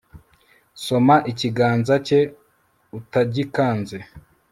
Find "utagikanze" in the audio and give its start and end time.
2.99-3.97